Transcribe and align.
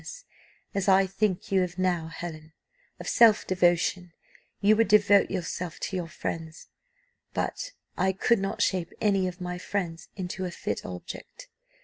I 0.01 0.03
had 0.03 0.07
then 0.07 0.23
a 0.23 0.25
vast 0.25 0.33
idea 0.33 0.71
as 0.73 0.87
I 0.87 1.07
think 1.13 1.51
you 1.51 1.61
have 1.61 1.77
now, 1.77 2.07
Helen 2.07 2.53
of 2.99 3.07
self 3.07 3.45
devotion; 3.45 4.13
you 4.59 4.75
would 4.75 4.87
devote 4.87 5.29
yourself 5.29 5.79
to 5.81 5.95
your 5.95 6.07
friends, 6.07 6.69
but 7.35 7.73
I 7.95 8.11
could 8.11 8.39
not 8.39 8.63
shape 8.63 8.91
any 8.99 9.27
of 9.27 9.39
my 9.39 9.59
friends 9.59 10.09
into 10.15 10.45
a 10.45 10.49
fit 10.49 10.83
object. 10.87 11.49